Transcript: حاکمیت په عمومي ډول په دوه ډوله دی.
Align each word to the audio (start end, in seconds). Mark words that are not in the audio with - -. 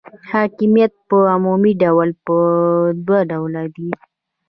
حاکمیت 0.31 0.93
په 1.09 1.17
عمومي 1.35 1.73
ډول 1.83 2.09
په 2.25 2.35
دوه 3.05 3.19
ډوله 3.31 3.63
دی. 3.75 3.89